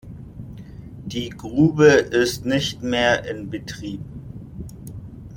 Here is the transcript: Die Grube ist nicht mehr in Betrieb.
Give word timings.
Die 1.05 1.29
Grube 1.29 1.85
ist 1.85 2.43
nicht 2.43 2.81
mehr 2.81 3.23
in 3.29 3.51
Betrieb. 3.51 4.01